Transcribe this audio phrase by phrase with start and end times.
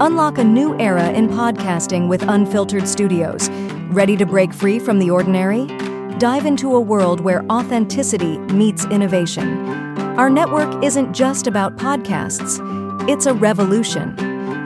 [0.00, 3.50] Unlock a new era in podcasting with Unfiltered Studios.
[3.90, 5.66] Ready to break free from the ordinary?
[6.18, 9.58] Dive into a world where authenticity meets innovation.
[10.16, 12.60] Our network isn't just about podcasts,
[13.10, 14.14] it's a revolution.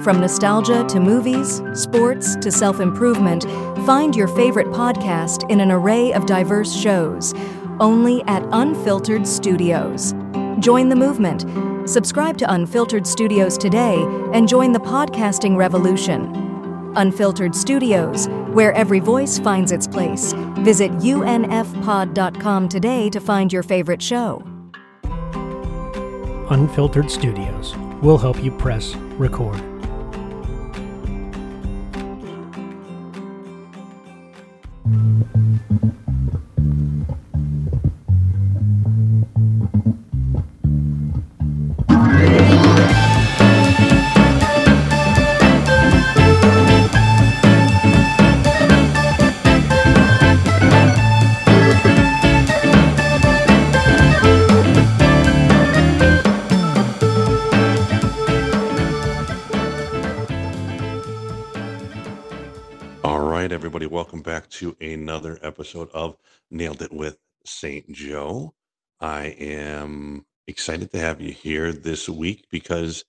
[0.03, 3.45] From nostalgia to movies, sports to self improvement,
[3.87, 7.33] find your favorite podcast in an array of diverse shows,
[7.81, 10.13] only at Unfiltered Studios.
[10.59, 11.72] Join the movement.
[11.87, 16.93] Subscribe to Unfiltered Studios today and join the podcasting revolution.
[16.95, 20.33] Unfiltered Studios, where every voice finds its place.
[20.59, 24.43] Visit unfpod.com today to find your favorite show.
[26.51, 29.72] Unfiltered Studios will help you press record.
[63.93, 66.17] Welcome back to another episode of
[66.51, 67.93] Nailed It with St.
[67.93, 68.55] Joe.
[68.99, 73.05] I am excited to have you here this week because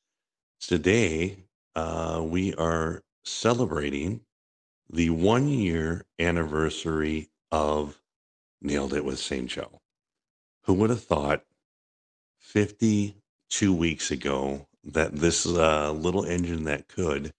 [0.59, 1.37] today
[1.73, 4.19] uh, we are celebrating
[4.89, 8.01] the one year anniversary of
[8.61, 9.47] Nailed It with St.
[9.47, 9.79] Joe.
[10.63, 11.45] Who would have thought
[12.39, 17.31] 52 weeks ago that this uh, little engine that could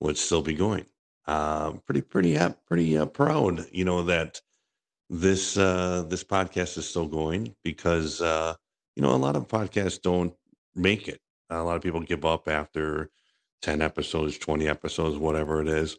[0.00, 0.84] would still be going?
[1.26, 4.40] Uh, pretty pretty hap- pretty uh, proud you know that
[5.10, 8.54] this uh this podcast is still going because uh
[8.96, 10.34] you know a lot of podcasts don't
[10.74, 11.20] make it.
[11.50, 13.10] A lot of people give up after
[13.62, 15.98] 10 episodes 20 episodes whatever it is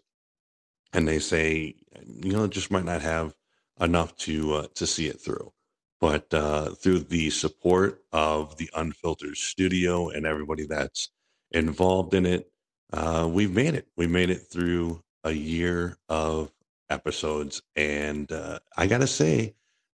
[0.94, 1.76] and they say
[2.24, 3.36] you know just might not have
[3.80, 5.52] enough to uh, to see it through.
[6.00, 11.10] But uh through the support of the unfiltered studio and everybody that's
[11.52, 12.50] involved in it
[12.94, 13.88] uh we've made it.
[13.98, 16.52] We made it through a year of
[16.90, 19.54] episodes and uh i gotta say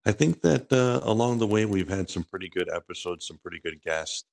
[0.06, 3.60] i think that uh along the way we've had some pretty good episodes some pretty
[3.60, 4.24] good guests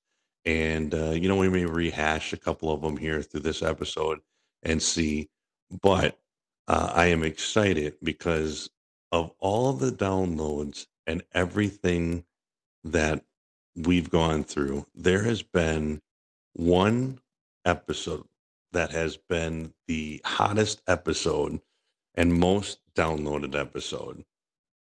[0.44, 4.18] and uh you know we may rehash a couple of them here through this episode
[4.62, 5.28] and see
[5.82, 6.18] but
[6.70, 8.70] uh, I am excited because
[9.10, 12.24] of all the downloads and everything
[12.84, 13.24] that
[13.74, 14.86] we've gone through.
[14.94, 16.00] There has been
[16.52, 17.18] one
[17.64, 18.24] episode
[18.72, 21.60] that has been the hottest episode
[22.14, 24.24] and most downloaded episode.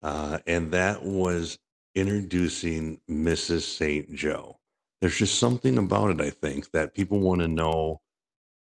[0.02, 1.58] Uh, and that was
[1.94, 3.62] introducing Mrs.
[3.62, 4.14] St.
[4.14, 4.58] Joe.
[5.00, 8.00] There's just something about it, I think, that people want to know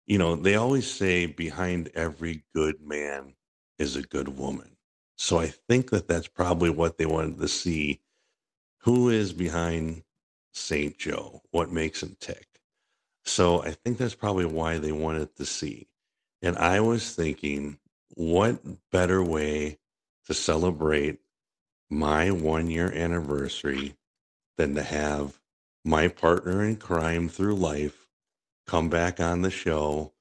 [0.10, 3.36] you know, they always say behind every good man
[3.78, 4.76] is a good woman.
[5.18, 8.02] So I think that that's probably what they wanted to see.
[8.80, 10.02] Who is behind
[10.52, 10.98] St.
[10.98, 11.44] Joe?
[11.52, 12.48] What makes him tick?
[13.30, 15.88] So I think that's probably why they wanted to see.
[16.42, 17.78] And I was thinking,
[18.16, 18.60] what
[18.92, 19.78] better way
[20.26, 21.20] to celebrate
[21.92, 23.96] my one year anniversary
[24.58, 25.40] than to have
[25.86, 28.08] my partner in crime through life
[28.68, 30.12] come back on the show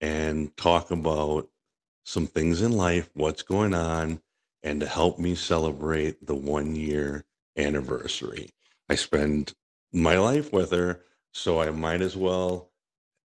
[0.00, 1.48] and talk about
[2.04, 4.20] some things in life, what's going on,
[4.62, 7.24] and to help me celebrate the one year
[7.56, 8.50] anniversary.
[8.88, 9.54] I spend
[9.92, 11.00] my life with her,
[11.32, 12.70] so I might as well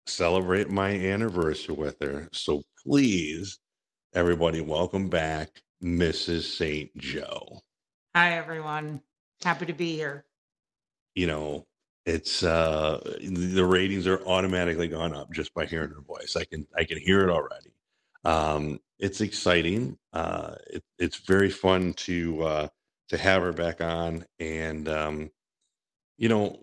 [0.06, 2.28] celebrate my anniversary with her.
[2.32, 3.58] So please,
[4.14, 6.42] everybody, welcome back Mrs.
[6.42, 6.96] St.
[6.96, 7.60] Joe.
[8.14, 9.02] Hi, everyone.
[9.44, 10.24] Happy to be here.
[11.14, 11.66] You know,
[12.06, 16.36] it's uh the ratings are automatically gone up just by hearing her voice.
[16.36, 17.70] I can I can hear it already.
[18.24, 19.98] Um it's exciting.
[20.12, 22.68] Uh it, it's very fun to uh
[23.10, 25.30] to have her back on and um
[26.16, 26.58] you know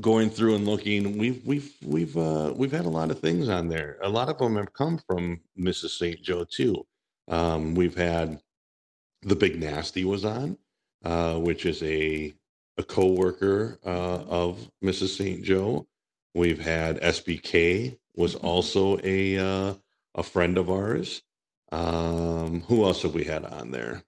[0.00, 3.68] going through and looking we've we've we've uh we've had a lot of things on
[3.68, 3.98] there.
[4.02, 5.98] A lot of them have come from Mrs.
[5.98, 6.22] St.
[6.22, 6.86] Joe too.
[7.28, 8.40] Um we've had
[9.22, 10.56] the Big Nasty was on
[11.04, 12.34] uh which is a
[12.78, 15.16] a co-worker uh, of Mrs.
[15.18, 15.42] St.
[15.44, 15.86] Joe.
[16.34, 19.74] We've had SBK was also a uh,
[20.14, 21.22] a friend of ours.
[21.72, 24.02] Um, who else have we had on there?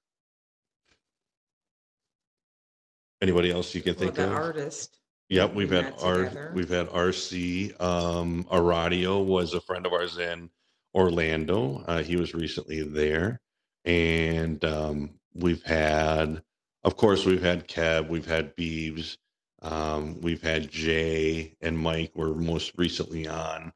[3.21, 4.33] Anybody else you can Well, think the of?
[4.33, 4.99] artist.
[5.33, 6.53] Yep, we've we had met R together.
[6.55, 7.81] we've had RC.
[7.81, 10.51] Um, Aradio was a friend of ours in
[10.95, 11.83] Orlando.
[11.87, 13.41] Uh, he was recently there,
[13.87, 16.43] and um, we've had,
[16.85, 19.17] of course, we've had Kev, we've had Beebs,
[19.63, 23.73] um, we've had Jay and Mike were most recently on.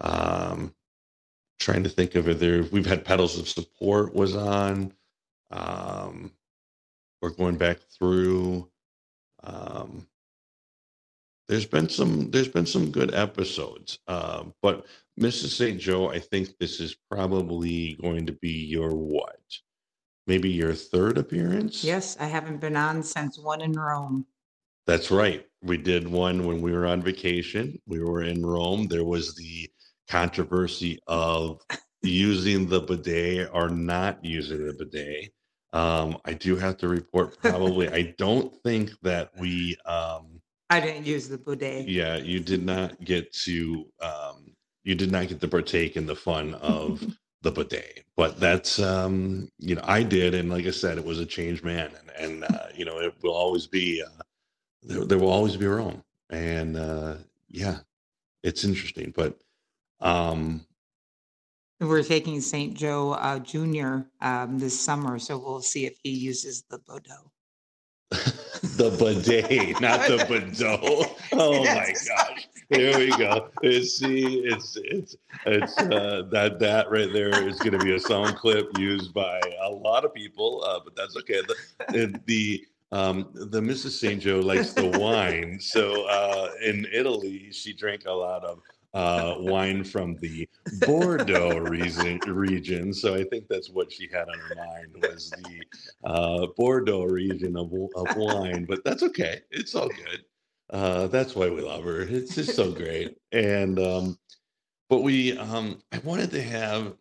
[0.00, 0.76] Um,
[1.58, 2.62] trying to think of it there.
[2.62, 4.92] We've had Pedals of Support was on.
[5.50, 6.30] Um,
[7.20, 8.70] we're going back through.
[9.42, 10.06] Um,
[11.50, 13.98] there's been some there's been some good episodes.
[14.06, 14.86] Um, but
[15.20, 15.48] Mrs.
[15.48, 15.80] St.
[15.80, 19.40] Joe, I think this is probably going to be your what?
[20.28, 21.82] Maybe your third appearance?
[21.82, 24.26] Yes, I haven't been on since one in Rome.
[24.86, 25.44] That's right.
[25.60, 27.80] We did one when we were on vacation.
[27.84, 28.86] We were in Rome.
[28.86, 29.68] There was the
[30.08, 31.60] controversy of
[32.02, 35.32] using the bidet or not using the bidet.
[35.72, 40.29] Um, I do have to report probably I don't think that we um
[40.70, 41.88] I didn't use the bidet.
[41.88, 44.52] yeah, you did not get to um
[44.84, 47.04] you did not get to partake in the fun of
[47.42, 48.04] the bidet.
[48.16, 51.64] But that's um you know, I did and like I said, it was a changed
[51.64, 52.10] man and
[52.42, 54.22] and uh, you know, it will always be uh
[54.82, 56.02] there, there will always be Rome.
[56.30, 57.16] And uh
[57.48, 57.78] yeah,
[58.42, 59.12] it's interesting.
[59.16, 59.38] But
[60.00, 60.66] um
[61.80, 62.74] We're taking St.
[62.74, 64.00] Joe uh, Jr.
[64.20, 67.29] Um, this summer, so we'll see if he uses the Bodo.
[68.62, 71.06] The bidet, not the Bodo.
[71.32, 72.48] Oh my gosh.
[72.70, 73.48] There we go.
[73.62, 75.16] It's, see, it's it's
[75.46, 79.40] it's uh, that that right there is going to be a sound clip used by
[79.62, 81.40] a lot of people, uh, but that's okay.
[81.46, 81.56] The
[81.92, 83.98] the, the um the Mrs.
[83.98, 84.20] St.
[84.20, 88.60] Joe likes the wine, so uh, in Italy she drank a lot of
[88.94, 90.48] uh, wine from the
[90.80, 92.92] Bordeaux region, region.
[92.92, 95.62] So I think that's what she had on her mind was the
[96.04, 98.64] uh, Bordeaux region of, of wine.
[98.64, 99.42] But that's okay.
[99.50, 100.24] It's all good.
[100.70, 102.02] Uh, that's why we love her.
[102.02, 103.16] It's just so great.
[103.32, 104.18] And um,
[104.88, 106.94] but we um, I wanted to have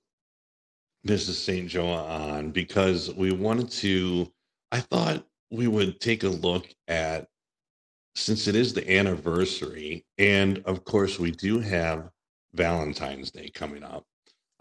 [1.07, 1.43] Mrs.
[1.43, 1.67] St.
[1.67, 4.31] Joe on because we wanted to.
[4.71, 7.27] I thought we would take a look at
[8.15, 12.09] since it is the anniversary, and of course we do have
[12.53, 14.05] Valentine's Day coming up.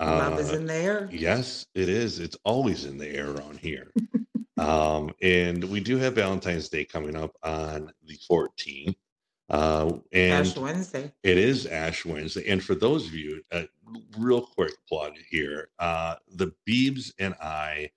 [0.00, 1.08] Love is Uh, in there.
[1.12, 2.20] Yes, it is.
[2.20, 3.92] It's always in the air around here.
[4.58, 8.94] um, and we do have Valentine's Day coming up on the 14th.
[9.50, 11.10] Uh, and Ash Wednesday.
[11.22, 12.46] it is Ash Wednesday.
[12.48, 13.66] And for those of you, a
[14.18, 17.90] real quick plug here uh, the Beebs and I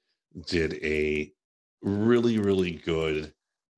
[0.47, 1.33] did a
[1.81, 3.33] really, really good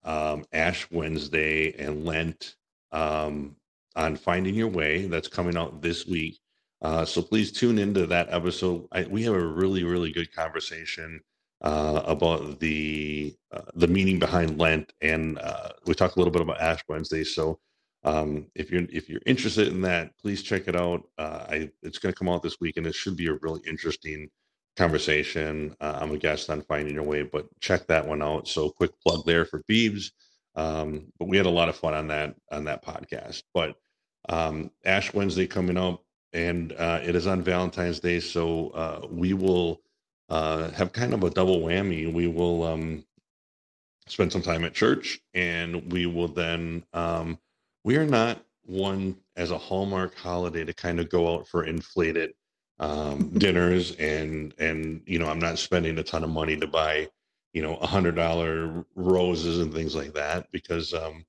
[0.05, 2.55] um, Ash Wednesday and Lent
[2.91, 3.55] um,
[3.95, 5.05] on Finding Your Way.
[5.05, 6.39] That's coming out this week.
[6.81, 8.87] Uh, so please tune into that episode.
[8.91, 11.21] I, we have a really, really good conversation
[11.61, 16.41] uh, about the uh, the meaning behind Lent, and uh, we talk a little bit
[16.41, 17.23] about Ash Wednesday.
[17.23, 17.59] So
[18.03, 21.03] um, if you're if you're interested in that, please check it out.
[21.17, 23.61] Uh, I, it's going to come out this week, and it should be a really
[23.65, 24.29] interesting
[24.75, 25.75] conversation.
[25.79, 28.47] Uh, I'm a guest on Finding Your Way, but check that one out.
[28.47, 30.11] So quick plug there for Beebs.
[30.55, 33.43] Um, but we had a lot of fun on that on that podcast.
[33.53, 33.75] But
[34.29, 39.33] um, Ash Wednesday coming up, and uh, it is on Valentine's Day, so uh, we
[39.33, 39.81] will
[40.29, 42.11] uh, have kind of a double whammy.
[42.11, 43.03] We will um,
[44.07, 46.83] spend some time at church, and we will then.
[46.93, 47.39] Um,
[47.83, 52.33] we are not one as a Hallmark holiday to kind of go out for inflated
[52.79, 57.09] um, dinners, and and you know I'm not spending a ton of money to buy
[57.53, 61.25] you know a hundred dollar roses and things like that because um,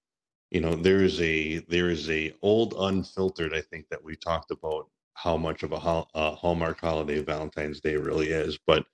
[0.51, 4.51] you know there is a there is a old unfiltered I think that we talked
[4.51, 8.85] about how much of a, hol- a Hallmark holiday Valentine's Day really is, but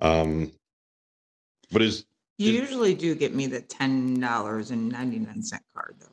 [0.00, 0.52] um,
[1.72, 2.06] but is
[2.38, 6.06] You usually do get me the ten dollars and ninety nine cent card though.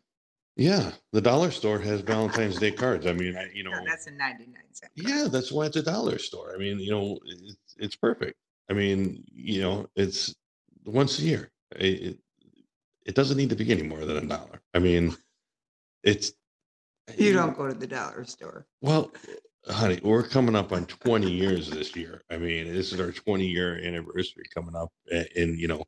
[0.57, 3.05] Yeah the dollar store has Valentine's Day cards.
[3.05, 4.91] I mean I, you know No, that's a ninety nine cent.
[4.97, 5.07] card.
[5.09, 6.53] Yeah, that's why it's a dollar store.
[6.53, 8.35] I mean, you know, it's, it's perfect.
[8.69, 10.35] I mean, you know, it's
[10.85, 11.51] once a year.
[11.75, 12.17] It, it,
[13.05, 14.61] it doesn't need to be any more than a dollar.
[14.73, 15.15] I mean,
[16.03, 16.33] it's
[17.17, 18.65] You don't go to the dollar store.
[18.81, 19.11] well,
[19.69, 19.99] honey.
[20.03, 22.23] We're coming up on twenty years this year.
[22.29, 25.83] I mean, this is our twenty year anniversary coming up, a- and you know,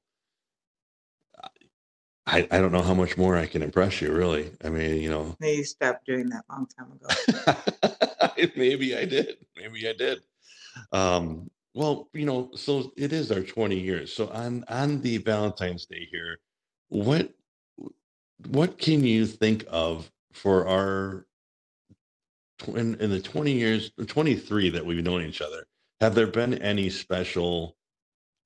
[2.32, 4.12] I I don't know how much more I can impress you.
[4.12, 8.52] Really, I mean, you know, They stopped doing that long time ago.
[8.56, 9.38] Maybe I did.
[9.58, 10.20] Maybe I did.
[10.92, 14.14] Um, well, you know, so it is our 20 years.
[14.14, 16.40] So on on the Valentine's Day here,
[16.90, 17.32] what
[18.50, 21.26] what can you think of for our
[22.68, 25.66] in, in the 20 years 23 that we've known each other?
[26.00, 27.76] Have there been any special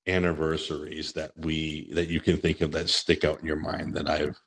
[0.08, 4.10] anniversaries that we that you can think of that stick out in your mind that
[4.10, 4.38] I've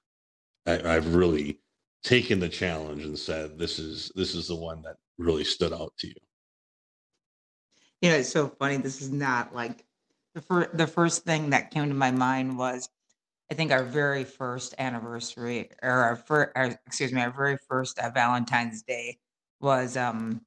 [0.66, 1.60] I, I've really
[2.02, 5.92] taken the challenge and said this is this is the one that really stood out
[5.98, 6.14] to you.
[8.02, 8.76] You know, it's so funny.
[8.76, 9.84] This is not like
[10.34, 10.76] the first.
[10.76, 12.88] The first thing that came to my mind was,
[13.50, 16.52] I think our very first anniversary, or our first,
[16.86, 19.18] excuse me, our very first uh, Valentine's Day
[19.60, 20.42] was um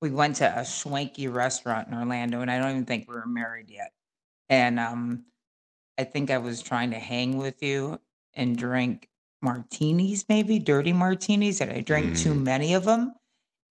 [0.00, 3.26] we went to a swanky restaurant in Orlando, and I don't even think we were
[3.26, 3.92] married yet.
[4.48, 5.24] And um,
[5.98, 8.00] I think I was trying to hang with you
[8.34, 9.08] and drink
[9.42, 13.14] martinis, maybe dirty martinis, and I drank too Mm, many of them.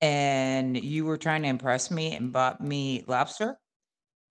[0.02, 3.60] And you were trying to impress me and bought me lobster,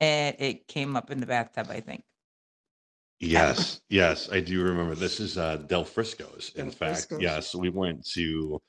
[0.01, 2.05] and it came up in the bathtub, I think.
[3.21, 4.95] Yes, yes, I do remember.
[4.95, 6.53] This is uh, Del Frisco's.
[6.55, 7.23] In Del fact, Frisco's.
[7.23, 8.61] yes, we went to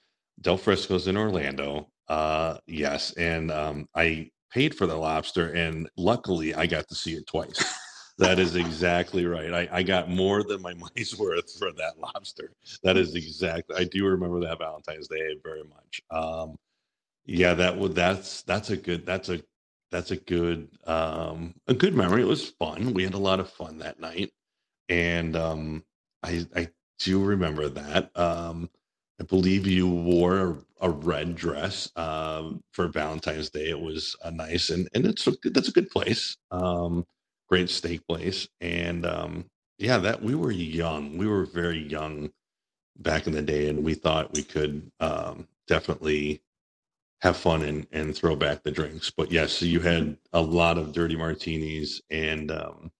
[0.41, 1.89] Del Frisco's in Orlando.
[2.07, 7.13] Uh, yes, and um, I paid for the lobster, and luckily I got to see
[7.13, 7.63] it twice.
[8.19, 9.53] That is exactly right.
[9.53, 12.51] I, I got more than my money's worth for that lobster.
[12.83, 13.75] That is exactly.
[13.75, 16.01] I do remember that Valentine's Day very much.
[16.09, 16.55] Um,
[17.27, 19.43] yeah, that would that's that's a good that's a
[19.91, 22.21] that's a good um a good memory.
[22.21, 22.93] It was fun.
[22.93, 24.31] We had a lot of fun that night.
[24.89, 25.83] And um
[26.23, 28.17] I I do remember that.
[28.17, 28.69] Um
[29.19, 30.39] I believe you wore
[30.81, 33.69] a, a red dress um for Valentine's Day.
[33.69, 36.37] It was uh, nice and and it's a good, that's a good place.
[36.51, 37.05] Um
[37.49, 39.45] great steak place and um
[39.79, 41.17] yeah, that we were young.
[41.17, 42.31] We were very young
[42.99, 46.41] back in the day and we thought we could um definitely
[47.21, 49.11] have fun and and throw back the drinks.
[49.11, 52.91] But yes, so you had a lot of dirty martinis and um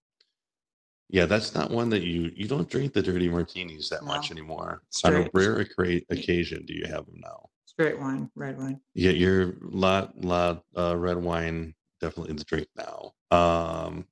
[1.09, 4.33] yeah, that's not one that you you don't drink the dirty martinis that much No,
[4.35, 4.81] anymore.
[5.03, 7.49] On a rare occa- occasion do you have them now.
[7.65, 8.79] straight wine, red wine.
[8.93, 13.13] Yeah, you're lot lot uh, red wine definitely the drink now.
[13.31, 14.05] Um,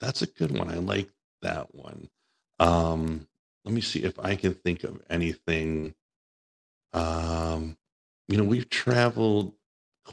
[0.00, 0.68] that's a good one.
[0.70, 1.08] I like
[1.42, 2.08] that one.
[2.58, 3.26] Um,
[3.64, 5.94] let me see if I can think of anything.
[6.92, 7.76] Um,
[8.28, 9.54] you know, we've traveled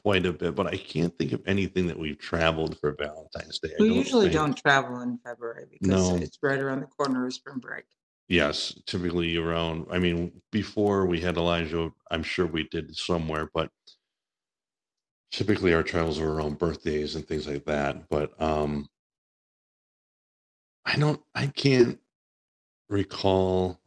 [0.02, 3.74] quite a bit, but I can't think of anything that we've traveled for Valentine's Day.
[3.80, 4.34] We don't usually think.
[4.36, 6.16] don't travel in February because No.
[6.18, 7.86] it's right around the corner of spring break.
[8.30, 9.88] Yes, typically around.
[9.90, 13.72] I mean, before we had Elijah, I'm sure we did somewhere, but
[15.32, 18.10] typically our travels were around birthdays and things like that.
[18.10, 18.90] But um,
[20.86, 21.22] I don't.
[21.36, 22.00] I can't
[22.90, 23.80] recall.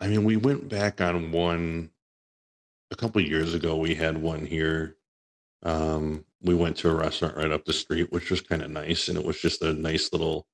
[0.00, 1.90] I mean, we went back on one
[2.90, 3.76] a couple years ago.
[3.76, 4.96] We had one here.
[5.64, 9.08] Um, we went to a restaurant right up the street, which was kind of nice,
[9.08, 10.46] and it was just a nice little,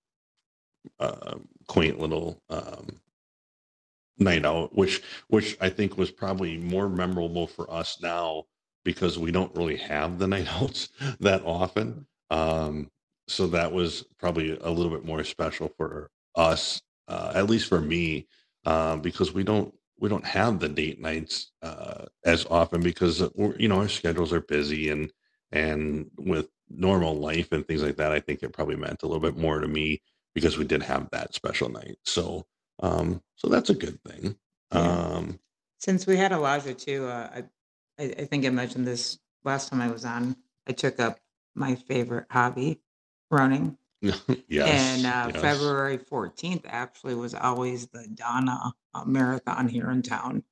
[1.00, 1.36] uh,
[1.66, 3.00] quaint little um,
[4.18, 8.44] night out, which which I think was probably more memorable for us now
[8.84, 10.90] because we don't really have the night outs
[11.20, 12.06] that often.
[12.30, 12.90] Um,
[13.28, 17.80] so that was probably a little bit more special for us, uh, at least for
[17.80, 18.26] me,
[18.66, 23.56] uh, because we don't we don't have the date nights uh, as often because we're,
[23.56, 25.12] you know our schedules are busy and
[25.52, 28.12] and with normal life and things like that.
[28.12, 30.02] I think it probably meant a little bit more to me
[30.34, 31.98] because we did have that special night.
[32.04, 32.46] So
[32.82, 34.36] um, so that's a good thing.
[34.72, 34.80] Yeah.
[34.80, 35.38] Um,
[35.78, 37.44] Since we had Elijah too, uh, I,
[38.02, 40.36] I I think I mentioned this last time I was on.
[40.66, 41.18] I took up
[41.54, 42.80] my favorite hobby,
[43.30, 50.02] running, and uh, yes, February fourteenth actually was always the Donna uh, Marathon here in
[50.02, 50.42] town.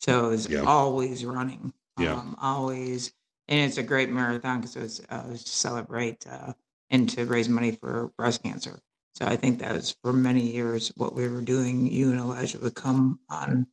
[0.00, 3.12] So it was yeah, always running, yeah, um, always,
[3.48, 6.52] and it's a great marathon because it was, uh, it was to celebrate uh,
[6.90, 8.80] and to raise money for breast cancer.
[9.14, 11.90] So I think that was for many years what we were doing.
[11.90, 13.66] You and Elijah would come on.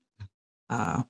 [0.70, 1.04] Uh,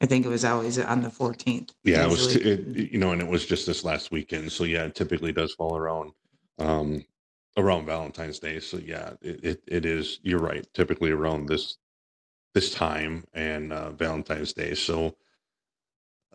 [0.00, 2.04] I think it was always on the 14th, yeah.
[2.04, 4.50] It was, it, you know, and it was just this last weekend.
[4.50, 6.12] So yeah, it typically does fall around,
[6.58, 7.04] um,
[7.56, 8.60] around Valentine's Day.
[8.60, 10.20] So yeah, it, it, it is.
[10.22, 10.66] You're right.
[10.74, 11.78] Typically around this
[12.54, 14.74] this time and uh, Valentine's Day.
[14.74, 15.16] So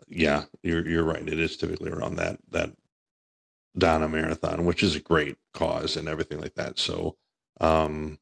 [0.08, 1.26] yeah, you're you're right.
[1.26, 2.72] It is typically around that that
[3.78, 6.78] Donna Marathon, which is a great cause and everything like that.
[6.78, 7.16] So
[7.60, 8.18] um,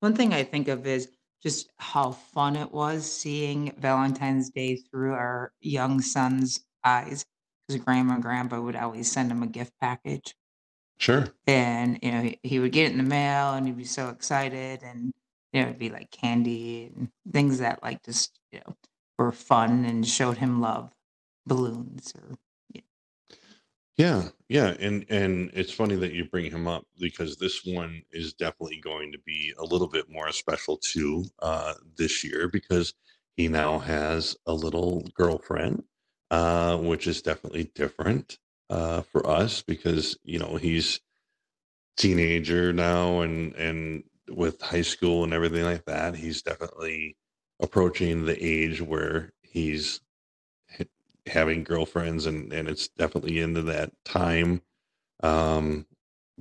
[0.00, 1.08] One thing I think of is
[1.42, 7.24] just how fun it was seeing Valentine's Day through our young son's eyes.
[7.68, 10.34] Because grandma and grandpa would always send him a gift package.
[10.98, 11.32] Sure.
[11.46, 14.10] And, you know, he, he would get it in the mail and he'd be so
[14.10, 14.82] excited.
[14.82, 15.12] And,
[15.52, 18.76] you know, it'd be like candy and things that, like, just, you know,
[19.18, 20.92] were fun and showed him love.
[21.46, 22.36] Balloons or,
[22.70, 22.82] yeah.
[23.96, 28.32] Yeah, yeah, and and it's funny that you bring him up because this one is
[28.32, 32.94] definitely going to be a little bit more special too uh, this year because
[33.36, 35.82] he now has a little girlfriend,
[36.30, 38.38] uh, which is definitely different
[38.70, 41.00] uh, for us because you know he's
[41.96, 47.16] teenager now and and with high school and everything like that, he's definitely
[47.60, 50.00] approaching the age where he's
[51.26, 54.62] having girlfriends and and it's definitely into that time
[55.22, 55.84] um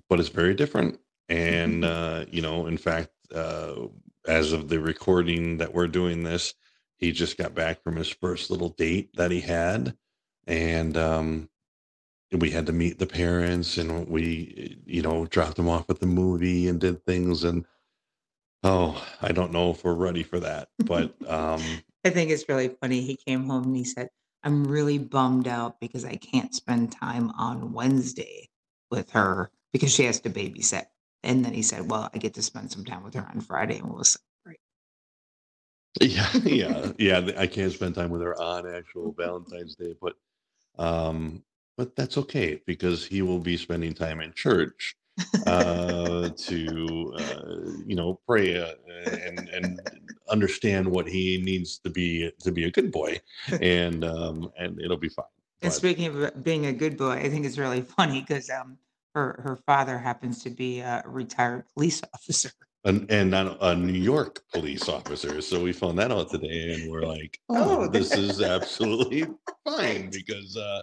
[0.09, 0.99] but it's very different.
[1.29, 3.87] And uh you know in fact uh
[4.27, 6.53] as of the recording that we're doing this
[6.97, 9.95] he just got back from his first little date that he had.
[10.45, 11.49] And um
[12.31, 16.05] we had to meet the parents and we you know dropped them off at the
[16.05, 17.65] movie and did things and
[18.63, 21.61] oh i don't know if we're ready for that but um
[22.05, 23.01] I think it's really funny.
[23.01, 24.09] He came home and he said,
[24.41, 28.49] "I'm really bummed out because I can't spend time on Wednesday
[28.89, 30.85] with her because she has to babysit."
[31.23, 33.79] And then he said, "Well, I get to spend some time with her on Friday
[33.79, 34.61] and we'll celebrate."
[36.01, 40.13] yeah yeah yeah i can't spend time with her on actual valentine's day but
[40.77, 41.43] um
[41.77, 44.95] but that's okay because he will be spending time in church
[45.45, 48.73] uh, to uh, you know pray uh,
[49.25, 49.79] and and
[50.29, 53.19] understand what he needs to be to be a good boy,
[53.61, 55.25] and um, and it'll be fine.
[55.61, 58.49] And But speaking of uh, being a good boy, I think it's really funny because
[58.49, 58.77] um,
[59.13, 62.51] her her father happens to be a retired police officer.
[62.87, 66.89] And and not a New York police officer, so we found that out today, and
[66.91, 69.25] we're like, Oh, oh, this is absolutely
[69.65, 70.81] fine because uh,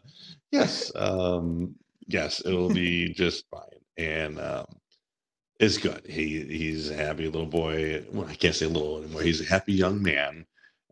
[0.53, 1.75] yes, um,
[2.07, 4.67] yes, it'll be just fine, and um,
[5.59, 6.03] it's good.
[6.07, 8.05] He he's a happy little boy.
[8.13, 9.23] Well, I can't say little anymore.
[9.23, 10.45] He's a happy young man,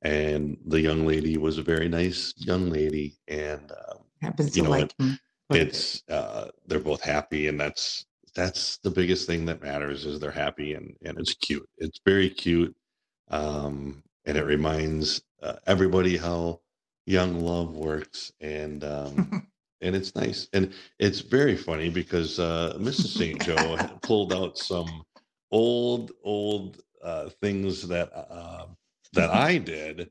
[0.02, 4.68] and the young lady was a very nice young lady, and um, Happens you to
[4.68, 5.18] know, like him.
[5.48, 5.68] quite a bit.
[5.68, 10.30] it's uh, they're both happy, and that's that's the biggest thing that matters is they're
[10.30, 11.68] happy, and and it's cute.
[11.78, 12.74] It's very cute,
[13.30, 16.60] um, and it reminds uh, everybody how
[17.06, 19.46] young love works, and um,
[19.80, 23.16] and it's nice, and it's very funny because uh, Mrs.
[23.18, 25.02] Saint Joe pulled out some
[25.50, 28.66] old old uh, things that uh,
[29.12, 30.10] that I did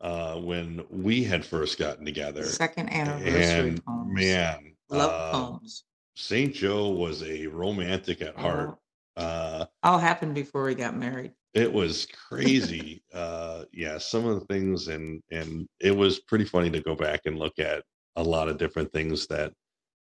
[0.00, 2.44] uh, when we had first gotten together.
[2.44, 4.14] Second anniversary And poems.
[4.14, 5.84] man, Love uh, poems.
[6.18, 8.76] Saint Joe was a romantic at heart.
[9.16, 11.32] Oh, Uh, all happened before we got married.
[11.54, 13.02] it was crazy.
[13.14, 17.20] uh, yeah, some of the things, and and it was pretty funny to go back
[17.26, 17.84] and look at
[18.16, 19.52] a lot of different things that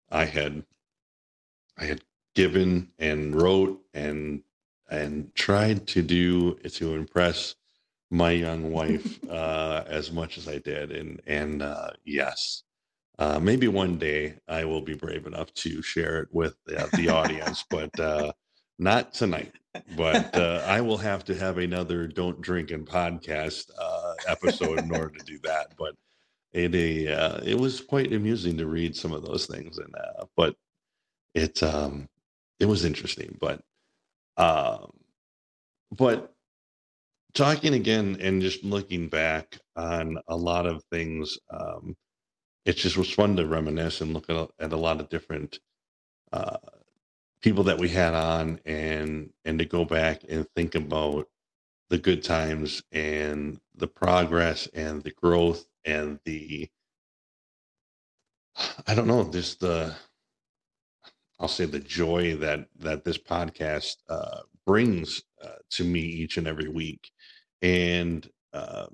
[0.09, 0.63] I had
[1.77, 2.01] I had
[2.33, 4.41] given and wrote and
[4.89, 7.55] and tried to do to impress
[8.09, 12.63] my young wife uh, as much as I did, and and uh, yes,
[13.19, 17.09] uh, maybe one day I will be brave enough to share it with uh, the
[17.09, 18.31] audience, but uh,
[18.79, 19.53] not tonight.
[19.95, 24.95] But uh, I will have to have another "Don't Drink and Podcast" uh, episode in
[24.95, 25.73] order to do that.
[25.77, 25.95] But
[26.53, 30.25] it a uh, it was quite amusing to read some of those things, and uh,
[30.37, 30.55] but
[31.35, 32.07] it um
[32.59, 33.61] it was interesting, but
[34.37, 34.91] um
[35.91, 36.33] but
[37.33, 41.95] talking again and just looking back on a lot of things um
[42.65, 45.59] it just was fun to reminisce and look at, a- at a lot of different
[46.31, 46.57] uh
[47.41, 51.27] people that we had on and and to go back and think about
[51.89, 56.69] the good times and the progress and the growth and the
[58.87, 59.95] i don't know just the
[61.39, 66.47] i'll say the joy that that this podcast uh brings uh, to me each and
[66.47, 67.09] every week.
[67.63, 68.85] And uh,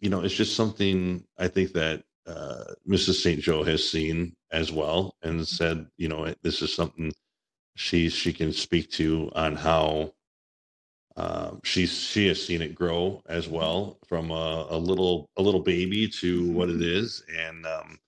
[0.00, 4.70] you know it's just something i think that uh, mrs st joe has seen as
[4.72, 7.12] well and said you know this is something
[7.76, 10.12] she she can speak to on how
[11.16, 15.60] um, she's she has seen it grow as well from a, a little a little
[15.60, 17.22] baby to what it is.
[17.36, 17.98] And um,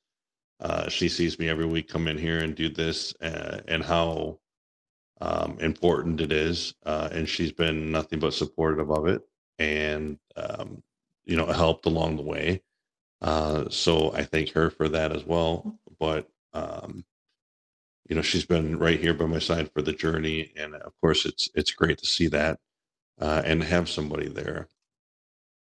[0.60, 4.38] uh, she sees me every week come in here and do this uh, and how
[5.20, 9.22] um, important it is uh, and she's been nothing but supportive of it
[9.58, 10.82] and um,
[11.24, 12.62] you know helped along the way
[13.22, 17.04] uh, so i thank her for that as well but um,
[18.08, 21.26] you know she's been right here by my side for the journey and of course
[21.26, 22.58] it's it's great to see that
[23.20, 24.68] uh, and have somebody there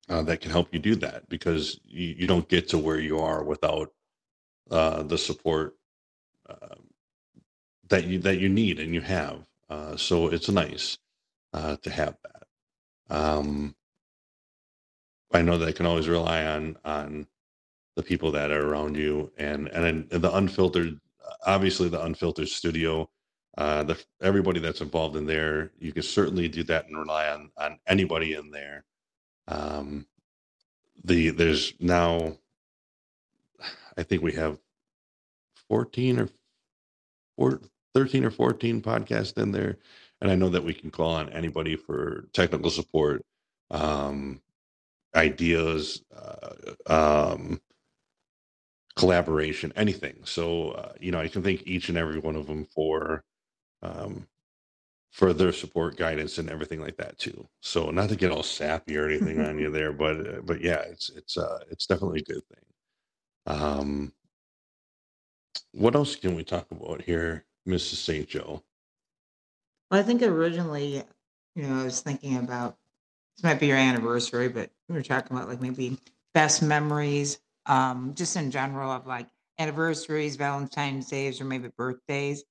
[0.09, 3.19] uh, that can help you do that because you, you don't get to where you
[3.19, 3.91] are without
[4.71, 5.75] uh, the support
[6.49, 6.75] uh,
[7.89, 10.97] that you that you need and you have uh, so it's nice
[11.53, 13.15] uh, to have that.
[13.15, 13.75] Um,
[15.33, 17.27] I know that I can always rely on on
[17.95, 20.99] the people that are around you and and, and the unfiltered
[21.45, 23.09] obviously the unfiltered studio
[23.57, 27.51] uh the everybody that's involved in there you can certainly do that and rely on
[27.57, 28.85] on anybody in there.
[29.47, 30.05] Um
[31.03, 32.37] the there's now
[33.97, 34.59] i think we have
[35.69, 36.29] 14 or
[37.37, 37.61] four,
[37.95, 39.77] 13 or 14 podcasts in there
[40.21, 43.23] and i know that we can call on anybody for technical support
[43.71, 44.41] um
[45.15, 47.59] ideas uh, um
[48.95, 50.19] collaboration, anything.
[50.23, 53.23] So, uh, you know, I can thank each and every one of them for
[53.81, 54.27] um,
[55.11, 57.47] for their support, guidance, and everything like that too.
[57.61, 60.81] So, not to get all sappy or anything on you there, but uh, but yeah,
[60.81, 62.65] it's it's uh, it's definitely a good thing.
[63.47, 64.13] Um,
[65.71, 67.95] what else can we talk about here, Mrs.
[67.95, 68.27] St.
[68.27, 68.63] Joe?
[69.91, 71.03] Well, I think originally,
[71.55, 72.77] you know, I was thinking about
[73.35, 75.97] this might be your anniversary, but we were talking about like maybe
[76.33, 79.27] best memories, um, just in general of like
[79.59, 82.43] anniversaries, Valentine's days, or maybe birthdays.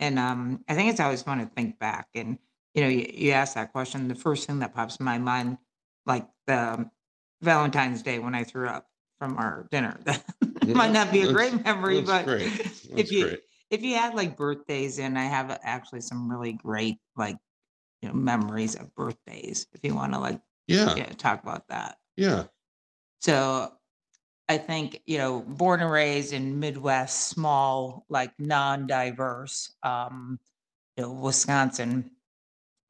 [0.00, 2.08] And um, I think it's always fun to think back.
[2.14, 2.38] And
[2.74, 5.58] you know, you, you ask that question, the first thing that pops in my mind,
[6.06, 6.90] like the
[7.40, 8.86] Valentine's Day when I threw up
[9.18, 9.98] from our dinner.
[10.64, 12.50] That might not be a great memory, but great.
[12.96, 13.40] if you great.
[13.68, 17.36] if you had like birthdays, and I have actually some really great like
[18.00, 19.66] you know memories of birthdays.
[19.74, 21.98] If you want to like Yeah, yeah, talk about that.
[22.16, 22.44] yeah.
[23.20, 23.74] So
[24.48, 30.38] I think, you know, born and raised in Midwest, small, like non-diverse, um,
[30.96, 32.10] you know, Wisconsin,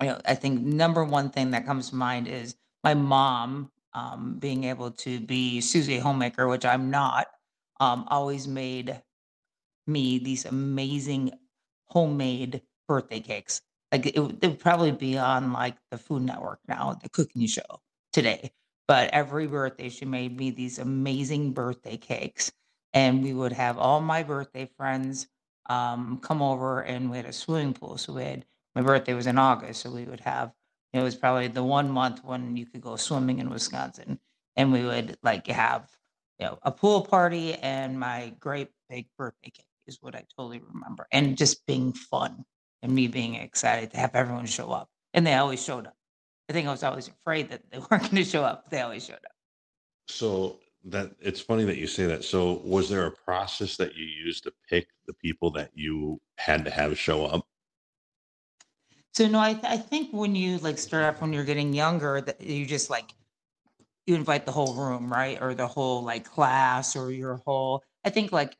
[0.02, 4.36] you know, I think number one thing that comes to mind is my mom um,
[4.40, 7.28] being able to be Susie Homemaker, which I'm not,
[7.80, 9.00] um, always made
[9.86, 11.32] me these amazing
[11.86, 13.62] homemade birthday cakes.
[13.92, 17.80] Like it, they would probably be on like the Food Network now, the cooking show
[18.12, 18.50] today.
[18.86, 22.52] But every birthday, she made me these amazing birthday cakes,
[22.92, 25.26] and we would have all my birthday friends
[25.70, 27.96] um, come over, and we had a swimming pool.
[27.98, 28.44] So we had
[28.74, 30.52] my birthday was in August, so we would have
[30.92, 34.20] it was probably the one month when you could go swimming in Wisconsin,
[34.56, 35.90] and we would like have
[36.38, 40.60] you know a pool party and my great big birthday cake is what I totally
[40.72, 42.44] remember, and just being fun
[42.82, 45.96] and me being excited to have everyone show up, and they always showed up.
[46.48, 48.70] I think I was always afraid that they weren't going to show up.
[48.70, 49.32] They always showed up.
[50.08, 52.24] So that it's funny that you say that.
[52.24, 56.64] So was there a process that you used to pick the people that you had
[56.64, 57.46] to have show up?
[59.12, 62.20] So no, I, th- I think when you like start off when you're getting younger,
[62.20, 63.14] that you just like
[64.06, 67.82] you invite the whole room, right, or the whole like class or your whole.
[68.04, 68.56] I think like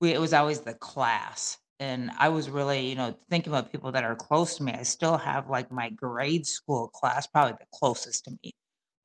[0.00, 3.92] we it was always the class, and I was really you know thinking about people
[3.92, 4.72] that are close to me.
[4.72, 8.52] I still have like my grade school class, probably the closest to me.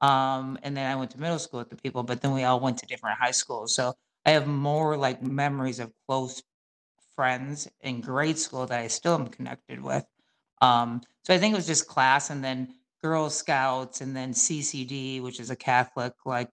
[0.01, 2.59] Um, and then I went to middle school with the people, but then we all
[2.59, 3.75] went to different high schools.
[3.75, 3.93] So
[4.25, 6.41] I have more like memories of close
[7.15, 10.05] friends in grade school that I still am connected with.
[10.61, 15.21] Um, so I think it was just class and then Girl Scouts and then CCD,
[15.21, 16.49] which is a Catholic like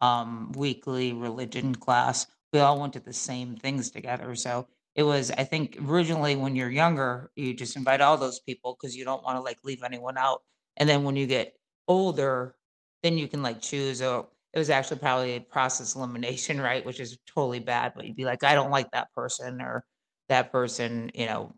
[0.00, 2.26] um, weekly religion class.
[2.52, 4.34] We all went to the same things together.
[4.34, 8.76] So it was, I think, originally when you're younger, you just invite all those people
[8.78, 10.42] because you don't want to like leave anyone out.
[10.76, 11.54] And then when you get
[11.88, 12.56] older,
[13.02, 14.02] then you can like choose.
[14.02, 16.84] Oh, it was actually probably a process elimination, right?
[16.84, 17.92] Which is totally bad.
[17.96, 19.84] But you'd be like, I don't like that person or
[20.28, 21.54] that person, you know,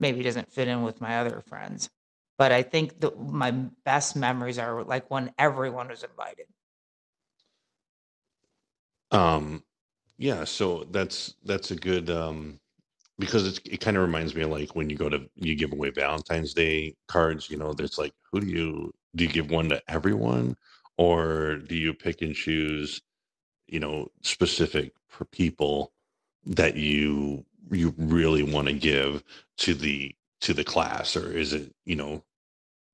[0.00, 1.90] maybe doesn't fit in with my other friends.
[2.38, 3.50] But I think the, my
[3.84, 6.46] best memories are like when everyone was invited.
[9.10, 9.62] Um,
[10.20, 12.60] yeah, so that's that's a good um
[13.18, 15.72] because it's it kind of reminds me of like when you go to you give
[15.72, 19.68] away Valentine's Day cards, you know, there's like who do you do you give one
[19.70, 20.56] to everyone?
[20.98, 23.02] Or do you pick and choose,
[23.68, 25.92] you know, specific for people
[26.46, 29.24] that you you really want to give
[29.58, 31.16] to the to the class?
[31.16, 32.24] Or is it, you know,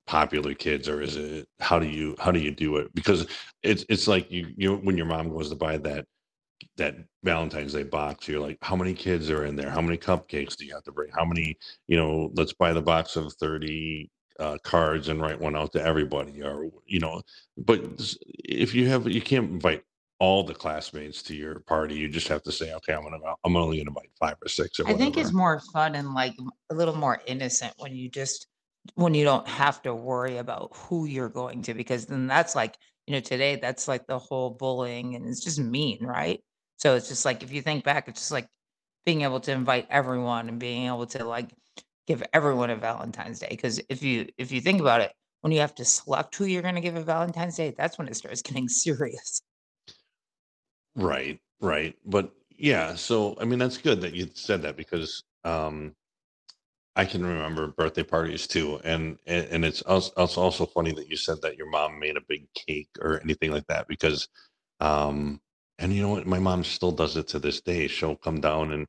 [0.07, 0.89] popular kids?
[0.89, 2.95] Or is it how do you how do you do it?
[2.95, 3.27] Because
[3.63, 6.07] it's it's like you you when your mom goes to buy that
[6.77, 9.71] that Valentine's Day box, you're like, how many kids are in there?
[9.71, 11.11] How many cupcakes do you have to bring?
[11.17, 15.57] How many, you know, let's buy the box of 30 uh, cards and write one
[15.57, 17.23] out to everybody or, you know,
[17.57, 17.83] but
[18.45, 19.83] if you have, you can't invite
[20.19, 21.95] all the classmates to your party.
[21.95, 24.37] You just have to say, okay, I'm going to, I'm only going to invite five
[24.43, 26.35] or six or I think it's more fun and like
[26.71, 28.47] a little more innocent when you just
[28.95, 32.77] when you don't have to worry about who you're going to because then that's like
[33.07, 36.41] you know today that's like the whole bullying and it's just mean right
[36.77, 38.49] so it's just like if you think back it's just like
[39.05, 41.51] being able to invite everyone and being able to like
[42.07, 45.61] give everyone a valentine's day because if you if you think about it when you
[45.61, 48.43] have to select who you're going to give a valentine's day that's when it starts
[48.43, 49.43] getting serious
[50.97, 51.95] Right, right.
[52.07, 55.95] But yeah, so I mean, that's good that you said that because um,
[56.97, 61.43] I can remember birthday parties too, and and, it's also, also funny that you said
[61.43, 64.27] that your mom made a big cake or anything like that because,
[64.81, 65.41] um,
[65.79, 67.87] and you know what, my mom still does it to this day.
[67.89, 68.87] She'll come down and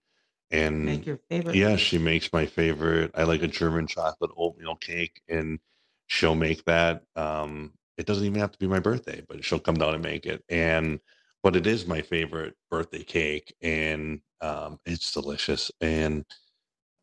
[0.52, 3.12] and make your favorite yeah, she makes my favorite.
[3.16, 5.60] I like a German chocolate oatmeal cake, and
[6.08, 7.04] she'll make that.
[7.16, 10.26] Um, it doesn't even have to be my birthday, but she'll come down and make
[10.26, 10.44] it.
[10.50, 11.00] And
[11.44, 15.72] but it is my favorite birthday cake, and um, it's delicious.
[15.82, 16.26] And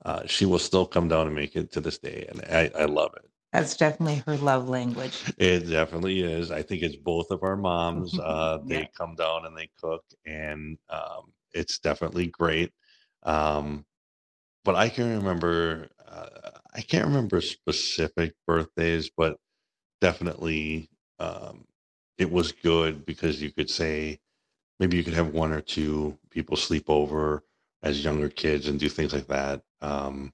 [0.04, 2.84] uh, she will still come down and make it to this day, and I, I
[2.86, 3.28] love it.
[3.54, 6.50] That's definitely her love language It definitely is.
[6.50, 8.18] I think it's both of our moms.
[8.18, 8.88] Uh, they Yeah.
[8.96, 12.72] come down and they cook, and um, it's definitely great.
[13.24, 13.86] Um,
[14.64, 19.38] but I can remember, uh, I can't remember specific birthdays, but
[20.00, 20.90] definitely
[21.20, 21.66] um,
[22.18, 24.20] it was good because you could say
[24.80, 27.44] maybe you could have one or two people sleep over
[27.82, 29.62] as younger kids and do things like that.
[29.82, 30.32] Um,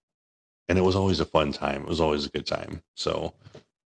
[0.70, 1.83] and it was always a fun time.
[1.83, 2.83] It was always a good time.
[2.94, 3.35] So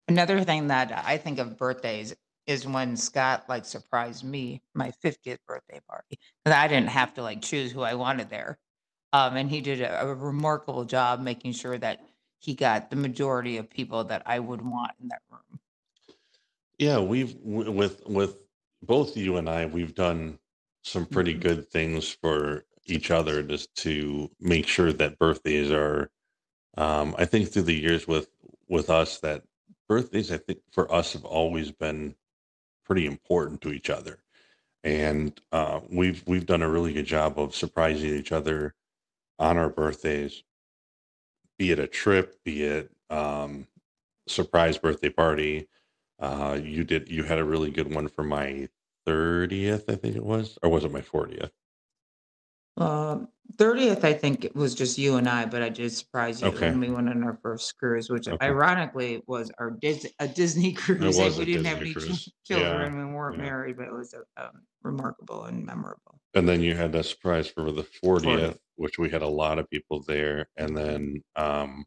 [0.07, 5.39] Another thing that I think of birthdays is when Scott like surprised me my 50th
[5.47, 8.59] birthday party because I didn't have to like choose who I wanted there.
[9.13, 12.01] Um, and he did a, a remarkable job making sure that
[12.39, 15.59] he got the majority of people that I would want in that room.
[16.77, 18.37] yeah, we've w- with with
[18.83, 20.39] both you and I, we've done
[20.83, 21.41] some pretty Mhm.
[21.41, 26.11] good things for each other just to make sure that birthdays are
[26.77, 28.29] um, I think through the years with
[28.67, 29.43] with us that
[29.87, 32.15] birthdays I think for us have always been
[32.85, 34.19] pretty important to each other.
[34.83, 38.75] And uh, we've we've done a really good job of surprising each other
[39.39, 40.43] on our birthdays,
[41.57, 43.67] be it a trip, be it um,
[44.27, 45.67] surprise birthday party.
[46.19, 48.69] Uh, you did you had a really good one for my
[49.07, 51.51] 30th, I think it was, or was it my 40th?
[52.77, 56.49] Um, 30th, I think it was just you and I, but I did surprise you
[56.49, 56.69] Okay.
[56.71, 58.45] when we went on our first cruise, which Okay.
[58.45, 61.17] ironically was our Dis- a Disney cruise.
[61.17, 62.29] Was we a didn't have Disney any cruise.
[62.45, 63.43] children we weren't Yeah.
[63.43, 66.19] married, but it was uh, um, remarkable and memorable.
[66.33, 68.57] And then you had that surprise for the 40th, 40th.
[68.75, 70.49] which we had a lot of people there.
[70.57, 71.85] And then um,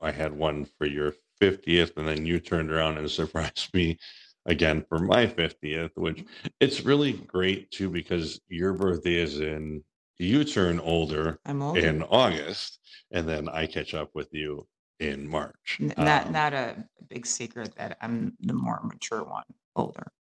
[0.00, 3.98] I had one for your 50th, and then you turned around and surprised me
[4.46, 6.24] again for my 50th, which
[6.60, 9.82] it's really great too because your birthday is in,
[10.20, 11.80] you turn older older.
[11.80, 12.78] in August,
[13.10, 14.66] and then I catch up with you
[14.98, 15.78] in March.
[15.80, 20.12] N- not Um, not a big secret that I'm the more mature one, older.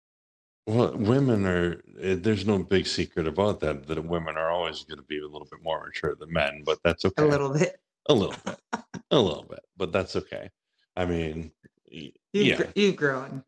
[0.65, 4.99] Well, women are, eh, there's no big secret about that, that women are always going
[4.99, 7.23] to be a little bit more mature than men, but that's okay.
[7.23, 7.79] A little bit.
[8.07, 8.59] A little bit,
[9.11, 10.49] a little bit, but that's okay.
[10.95, 11.51] I mean,
[11.91, 13.43] You've, yeah, gr- you've grown.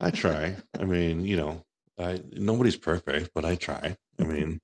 [0.00, 0.56] I try.
[0.78, 1.64] I mean, you know,
[1.98, 3.96] I nobody's perfect, but I try.
[4.18, 4.60] I mean,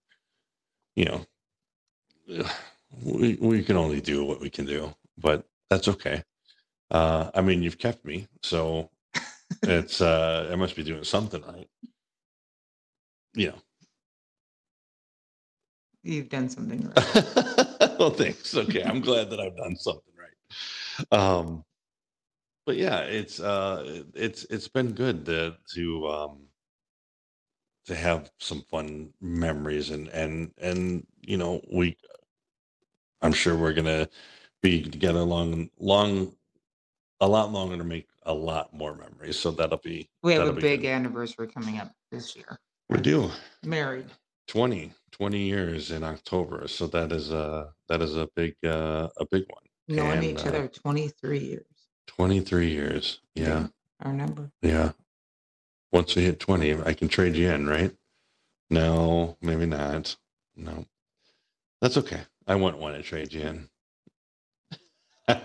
[0.97, 1.27] you know,
[3.03, 6.23] we we can only do what we can do, but that's okay.
[6.91, 8.91] Uh, I mean, you've kept me, so
[9.63, 11.69] it's uh, I must be doing something right.
[13.35, 13.59] You know.
[16.03, 17.99] You've done something right.
[17.99, 18.55] well, thanks.
[18.55, 21.19] Okay, I'm glad that I've done something right.
[21.19, 21.65] Um,
[22.67, 26.44] but yeah, it's uh, it's it's been good to to um,
[27.87, 31.97] to have some fun memories and and and you know we
[33.23, 34.09] I'm sure we're gonna
[34.63, 36.35] be together long long
[37.21, 39.39] a lot longer to make a lot more memories.
[39.39, 40.89] So that'll be We have a big good.
[40.89, 42.59] anniversary coming up this year.
[42.89, 43.31] We do
[43.65, 44.07] Married.
[44.49, 46.67] 20 20 years in October.
[46.69, 49.63] So that is a that is a big uh, a big one.
[49.89, 51.67] Knowing And, each uh, other 23 years.
[52.07, 53.21] 23 years.
[53.35, 53.69] Yeah.
[54.03, 54.51] Our number.
[54.63, 54.93] Yeah.
[55.95, 57.93] Once we hit 20, I can trade you in, right?
[58.71, 60.17] No, maybe not.
[60.57, 60.87] No.
[61.81, 62.23] That's okay.
[62.47, 63.69] I wouldn't want to trade you in.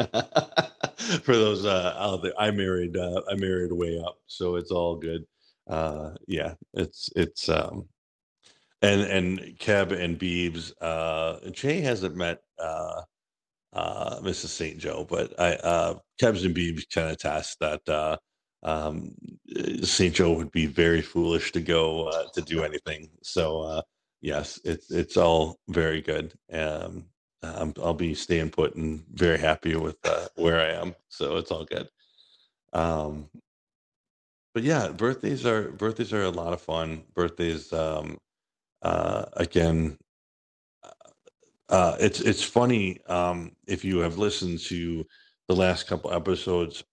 [1.23, 4.97] For those uh out there, I married uh I married way up, so it's all
[4.97, 5.25] good.
[5.69, 7.87] Uh yeah, it's it's um
[8.81, 13.03] and and Kev and Beebs, uh Jay hasn't met uh
[13.73, 14.47] uh, Mrs.
[14.47, 14.77] St.
[14.79, 18.17] Joe, but I, uh, Kev and Beebs of test that uh,
[18.63, 19.15] um,
[19.83, 20.13] St.
[20.13, 23.09] Joe would be very foolish to go uh, to do anything.
[23.21, 23.81] So uh,
[24.21, 26.33] yes, it's it's all very good.
[26.51, 27.05] Um,
[27.41, 30.95] um, I'll be staying put and very happy with uh, where I am.
[31.07, 31.87] So it's all good.
[32.73, 33.29] Um,
[34.53, 37.03] but yeah, birthdays are birthdays are a lot of fun.
[37.13, 38.17] Birthdays, um,
[38.81, 39.97] uh, again,
[41.69, 45.05] uh, it's it's funny um, if you have listened to
[45.47, 46.83] the last couple episodes,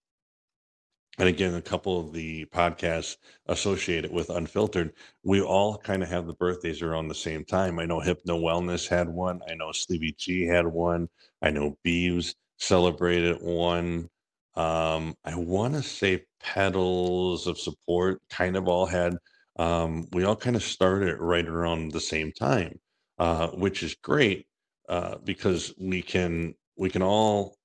[1.19, 4.93] and again a couple of the podcasts associated with Unfiltered.
[5.23, 7.79] We all kind of have the birthdays around the same time.
[7.79, 9.41] I know Hypno Wellness had one.
[9.49, 11.09] I know Sleepy G had one.
[11.43, 14.09] I know Beebs celebrated one.
[14.55, 19.17] Um, I want to say Pedals of Support kind of all had.
[19.59, 22.79] Um, we all kind of started right around the same time,
[23.19, 24.47] uh, which is great
[24.89, 27.57] uh, because we can we can all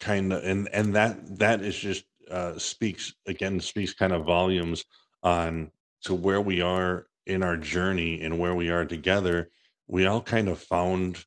[0.00, 4.84] kind of and and that that is just uh, speaks again speaks kind of volumes
[5.22, 5.70] on
[6.02, 9.50] to where we are in our journey and where we are together.
[9.86, 11.24] We all kind of found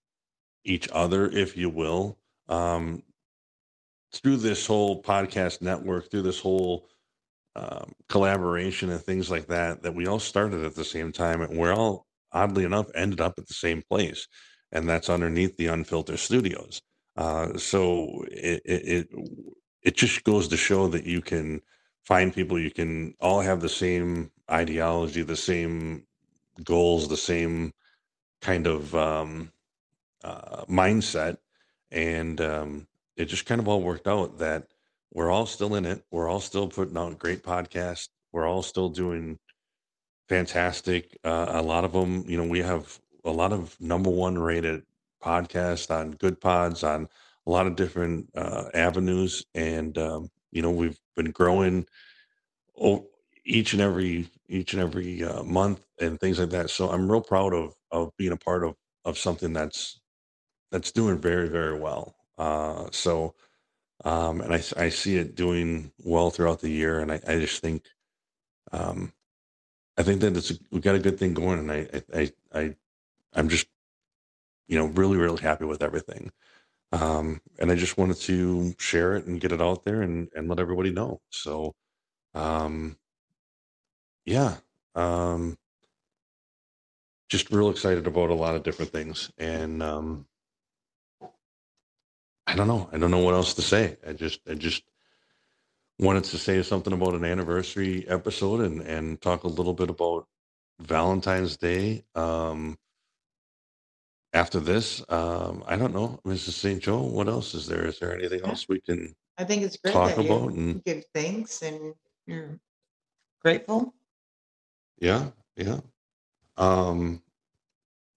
[0.65, 2.18] each other, if you will,
[2.50, 3.04] um,
[4.13, 6.88] through this whole podcast network, through this whole
[7.56, 9.84] um, collaboration and things like that.
[9.84, 13.36] That we all started at the same time, and we're all oddly enough ended up
[13.38, 14.28] at the same place
[14.76, 16.82] and that's underneath the Unfiltered Studios.
[17.15, 19.10] Uh, so it, it it
[19.86, 21.62] it just goes to show that you can
[22.04, 26.04] find people you can all have the same ideology, the same
[26.63, 27.71] goals, the same
[28.41, 29.52] kind of um,
[30.24, 31.38] uh, mindset,
[31.91, 34.67] and um, it just kind of all worked out that
[35.13, 36.04] we're all still in it.
[36.12, 38.10] We're all still putting out great podcasts.
[38.34, 39.39] We're all still doing
[40.28, 41.17] fantastic.
[41.24, 44.84] Uh, a lot of them, you know, we have a lot of number one rated
[45.24, 47.08] podcasts on Good Pods on
[47.47, 51.86] a lot of different uh, avenues, and um, you know, we've been growing
[53.45, 56.69] each and every each and every uh, month and things like that.
[56.69, 59.99] So I'm real proud of of being a part of of something that's
[60.71, 62.15] that's doing very very well.
[62.38, 63.36] Uh, so
[64.05, 67.86] um, and I see it doing well throughout the year, and I, I just think
[68.71, 69.13] um,
[69.97, 72.21] I think that it's we got a good thing going, and I I
[72.53, 72.75] I, I
[73.36, 73.67] I'm just
[74.67, 76.31] you know really really happy with everything.
[76.95, 80.47] Um, and I just wanted to share it and get it out there and and
[80.47, 81.21] let everybody know.
[81.29, 81.73] So
[82.34, 82.97] um,
[84.25, 84.58] yeah,
[84.95, 85.58] um,
[87.29, 90.27] just real excited about a lot of different things, and um,
[92.47, 92.89] I don't know.
[92.91, 93.97] I don't know what else to say.
[94.08, 94.84] I just I just
[95.99, 100.27] wanted to say something about an anniversary episode and and talk a little bit about
[100.79, 102.03] Valentine's Day.
[102.15, 102.77] Um,
[104.36, 106.54] after this, um, I don't know, Mrs.
[106.54, 106.84] St.
[106.84, 107.88] Joe, what else is there?
[107.88, 110.52] Is there anything else we can I think it's great talk that about?
[110.52, 111.95] you And give thanks and
[112.28, 112.60] you're
[113.43, 113.93] grateful.
[115.00, 115.82] yeah, yeah.
[116.58, 117.21] Um,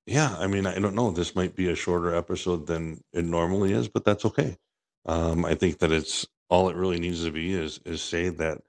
[0.07, 1.11] yeah, I mean, I don't know.
[1.13, 4.57] This might be a shorter episode than it normally is, but that's okay.
[5.07, 8.61] Um, I think that it's all it really needs to be is is say that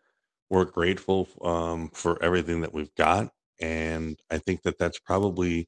[0.49, 3.31] we're grateful um, for everything that we've got,
[3.62, 5.67] and I think that that's probably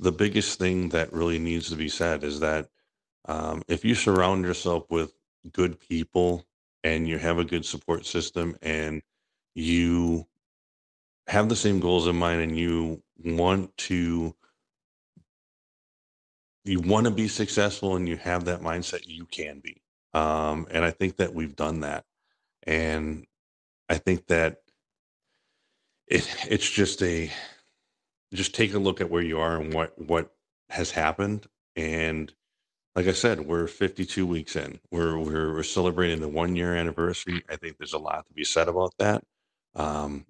[0.00, 2.68] the biggest thing that really needs to be said is that
[3.26, 5.12] um, if you surround yourself with
[5.52, 6.46] good people
[6.82, 9.02] and you have a good support system and
[9.54, 10.26] you
[11.26, 14.34] have the same goals in mind and you want to
[16.64, 19.82] you want to be successful and you have that mindset you can be.
[20.14, 22.04] Um, and i think that we've done that.
[22.66, 23.26] And
[23.90, 24.62] i think that
[26.06, 27.30] it it's just a
[28.36, 30.32] just take a look at where you are and what what
[30.70, 32.32] has happened and
[32.94, 37.42] like i said we're 52 weeks in we're we're, we're celebrating the one year anniversary
[37.50, 39.24] i think there's a lot to be said about that
[39.74, 40.26] um,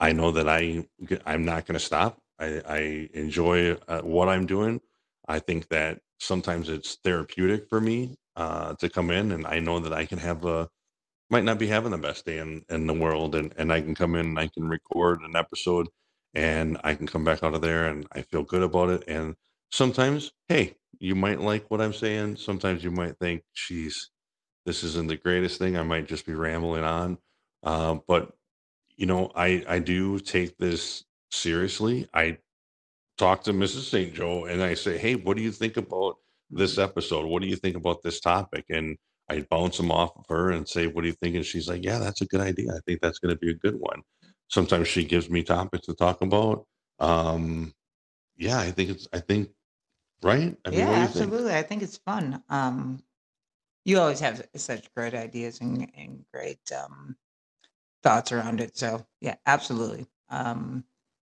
[0.00, 0.86] I know that I
[1.26, 2.18] I'm not going to stop.
[2.38, 4.80] I, I enjoy uh, what I'm doing.
[5.28, 9.78] I think that sometimes it's therapeutic for me uh, to come in, and I know
[9.80, 10.68] that I can have a
[11.30, 13.94] might not be having the best day in, in the world, and and I can
[13.94, 15.88] come in and I can record an episode,
[16.34, 19.04] and I can come back out of there, and I feel good about it.
[19.08, 19.36] And
[19.70, 22.36] sometimes, hey, you might like what I'm saying.
[22.36, 24.10] Sometimes you might think, "Geez,
[24.66, 27.18] this isn't the greatest thing." I might just be rambling on,
[27.64, 28.36] uh, but
[28.96, 32.08] you know, I I do take this seriously.
[32.14, 32.38] I
[33.18, 33.90] talk to Mrs.
[33.90, 34.14] St.
[34.14, 36.16] Joe and I say, "Hey, what do you think about
[36.50, 37.26] this episode?
[37.26, 38.96] What do you think about this topic?" And
[39.30, 41.84] I bounce them off of her and say, "What do you think?" And she's like,
[41.84, 42.72] "Yeah, that's a good idea.
[42.74, 44.02] I think that's going to be a good one."
[44.54, 46.64] Sometimes she gives me topics to talk about.
[47.00, 47.74] Um,
[48.36, 49.08] yeah, I think it's.
[49.12, 49.50] I think
[50.22, 50.56] right.
[50.64, 51.08] I mean, Yeah, you think?
[51.08, 51.54] absolutely.
[51.54, 52.40] I think it's fun.
[52.48, 53.02] Um,
[53.84, 57.16] you always have such great ideas and, and great um,
[58.04, 58.78] thoughts around it.
[58.78, 60.06] So yeah, absolutely.
[60.30, 60.84] Um,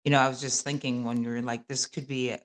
[0.03, 2.41] you know, I was just thinking when you were like, this could be, a,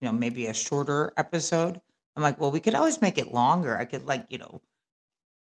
[0.00, 1.78] you know, maybe a shorter episode.
[2.16, 3.76] I'm like, well, we could always make it longer.
[3.76, 4.62] I could like, you know,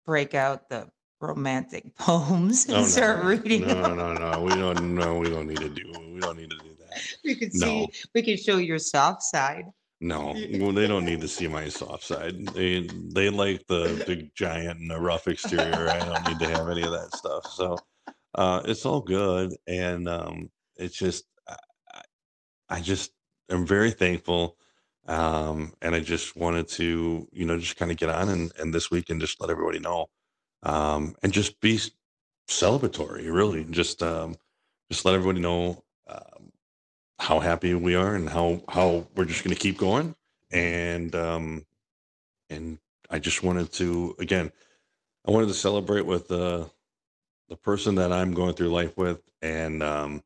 [0.05, 3.97] break out the romantic poems and Oh start no, reading no, them.
[3.97, 4.41] no, no.
[4.41, 4.95] We don't.
[4.95, 5.83] No, we don't need to do.
[6.13, 7.01] We don't need to do that.
[7.25, 7.65] We could No.
[7.67, 9.65] see, we could show your soft side.
[10.01, 12.47] No, well, they don't need to see my soft side.
[12.53, 15.89] They they like the big giant and the rough exterior.
[15.89, 17.45] I don't need to have any of that stuff.
[17.53, 17.77] So
[18.35, 21.55] uh, it's all good, and um, it's just I,
[21.93, 22.01] I
[22.69, 23.11] I just
[23.49, 24.57] am very thankful,
[25.07, 28.73] um, and I just wanted to you know just kind of get on and and
[28.73, 30.07] this week and just let everybody know,
[30.65, 31.79] um, and just be
[32.47, 33.31] celebratory.
[33.31, 34.35] Really, just um,
[34.91, 35.83] just let everybody know.
[36.07, 36.51] Um,
[37.19, 40.15] how happy we are and how how we're just going to keep going
[40.51, 41.65] and um
[42.49, 42.77] and
[43.09, 44.51] i just wanted to again
[45.27, 46.69] i wanted to celebrate with the
[47.49, 50.21] the person that i'm going through life with and um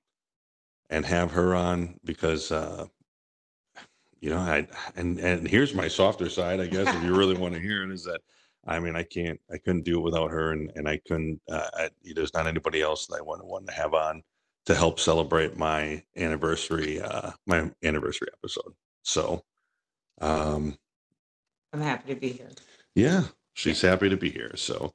[0.89, 2.85] and have her on because uh
[4.19, 7.53] you know i and and here's my softer side i guess if you really want
[7.53, 8.21] to hear it is that
[8.69, 11.67] i mean i can't i couldn't do it without her and and i couldn't uh,
[11.73, 14.21] I, there's not anybody else that i want to want to have on
[14.65, 19.43] to help celebrate my anniversary uh my anniversary episode so
[20.21, 20.77] Um,
[21.73, 22.49] I'm happy to be here.
[22.95, 24.51] yeah, she's happy to be here.
[24.55, 24.91] So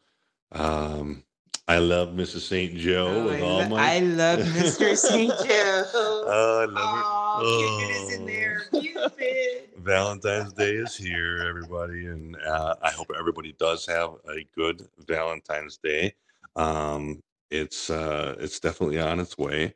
[0.53, 1.23] um,
[1.69, 2.41] I love Mrs.
[2.49, 2.77] St.
[2.77, 3.95] Joe Oh, with I, all lo- my.
[3.95, 4.97] I love Mr.
[4.97, 5.31] St.
[5.49, 5.85] Joe.
[5.95, 7.03] Oh, I love her.
[7.47, 8.27] Oh, Cupid is in Oh.
[8.27, 8.63] there.
[8.73, 9.54] Cupid.
[9.77, 15.79] Valentine's Day is here, everybody, and uh, I hope everybody does have a good Valentine's
[15.79, 16.15] Day.
[16.57, 19.75] Um, it's uh, it's definitely on its way,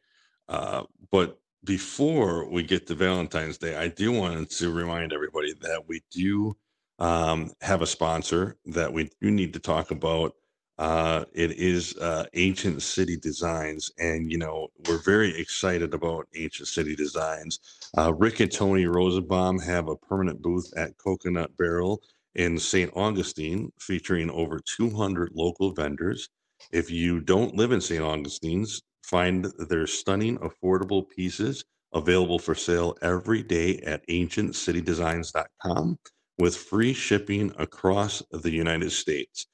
[0.49, 5.88] uh, but before we get to Valentine's Day, I do want to remind everybody that
[5.88, 6.57] we do
[6.99, 10.34] um, have a sponsor that we do need to talk about.
[10.78, 16.68] Uh, it is uh, Ancient City Designs, and you know we're very excited about Ancient
[16.68, 17.58] City Designs.
[17.96, 22.00] Uh, Rick and Tony Rosenbaum have a permanent booth at Coconut Barrel
[22.36, 22.92] in St.
[22.94, 26.28] Augustine, featuring over 200 local vendors.
[26.70, 28.02] If you don't live in St.
[28.02, 35.98] Augustine's, find their stunning, affordable pieces available for sale every day at ancientcitydesigns.com
[36.38, 39.46] with free shipping across the United States.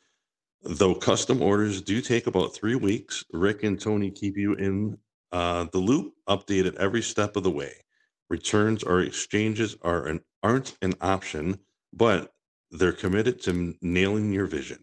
[0.67, 4.97] Though custom orders do take about three weeks, Rick and Tony keep you in
[5.31, 7.75] uh, the loop, updated every step of the way.
[8.31, 11.59] Returns or exchanges are an, aren't an option,
[11.93, 12.33] but
[12.71, 14.83] they're committed to nailing your vision.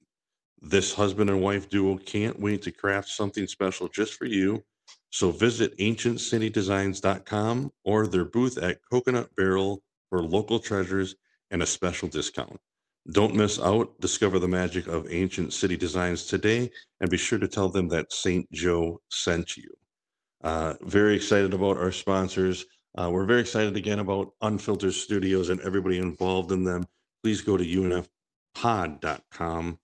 [0.62, 4.64] This husband and wife duo can't wait to craft something special just for you.
[5.10, 11.16] So visit ancientcitydesigns.com or their booth at Coconut Barrel for local treasures
[11.50, 12.60] and a special discount.
[13.10, 14.00] Don't miss out.
[14.00, 18.14] Discover the magic of Ancient City Designs today and be sure to tell them that
[18.14, 18.50] St.
[18.52, 19.74] Joe sent you.
[20.44, 22.66] Uh, very excited about our sponsors.
[22.96, 26.86] Uh, we're very excited again about Unfiltered Studios and everybody involved in them.
[27.24, 28.06] Please go to
[28.56, 29.80] unfpod.com.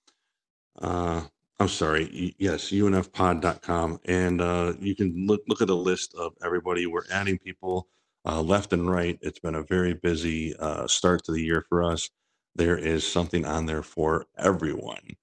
[0.79, 1.21] Uh,
[1.59, 2.35] I'm sorry.
[2.37, 3.99] Yes, unfpod.com.
[4.05, 6.85] And uh, you can look, look at a list of everybody.
[6.85, 7.87] We're adding people
[8.25, 9.17] uh, left and right.
[9.21, 12.09] It's been a very busy uh, start to the year for us.
[12.57, 15.15] There is something on there for everyone.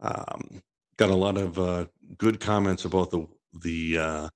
[0.00, 0.62] Um,
[0.98, 1.86] got a lot of uh,
[2.18, 3.26] good comments about the
[3.62, 4.28] the uh,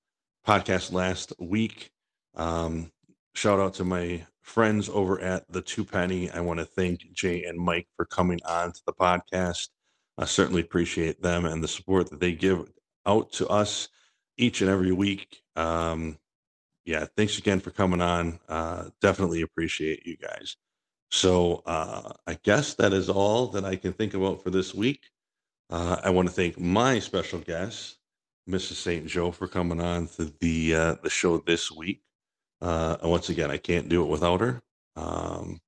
[0.45, 1.91] podcast last week.
[2.35, 2.91] Um,
[3.35, 6.31] shout out to my friends over at the Two Penny.
[6.31, 9.69] I want to thank Jay and Mike for coming on to the podcast.
[10.17, 12.67] I certainly appreciate them and the support that they give
[13.05, 13.89] out to us
[14.37, 15.41] each and every week.
[15.55, 16.17] Um,
[16.85, 18.39] yeah, thanks again for coming on.
[18.49, 20.55] Uh, definitely appreciate you guys.
[21.11, 25.03] So uh, I guess that is all that I can think about for this week.
[25.69, 27.97] Uh, I want to thank my special guest,
[28.49, 28.73] Mrs.
[28.73, 29.05] St.
[29.05, 32.01] Joe, for coming on to the uh, the show this week.
[32.61, 34.61] Uh, once again, I can't do it without her.
[34.95, 35.59] Um,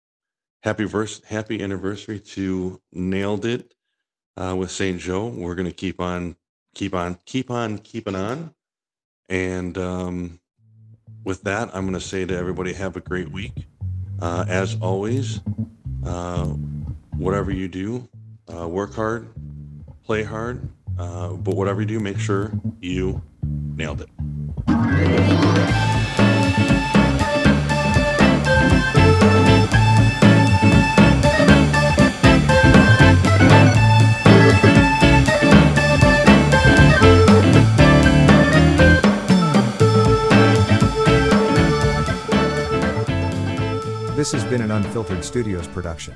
[0.63, 3.73] happy verse, happy anniversary to Nailed It
[4.37, 4.99] uh, with St.
[4.99, 5.27] Joe.
[5.27, 6.35] We're gonna keep on,
[6.75, 8.53] keep on, keep on, keeping on.
[9.27, 10.39] And um,
[11.23, 13.67] with that, I'm gonna say to everybody, have a great week.
[14.21, 15.39] Uh, as always,
[16.05, 16.45] uh,
[17.17, 18.07] whatever you do,
[18.53, 19.29] uh, work hard,
[20.03, 20.67] play hard,
[20.97, 22.51] uh, but whatever you do, make sure
[22.81, 23.21] you
[23.75, 24.09] nailed it.
[44.19, 46.13] This has been an Unfiltered Studios production.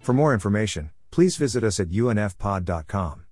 [0.00, 3.23] For more information, please visit us at unfpod.com.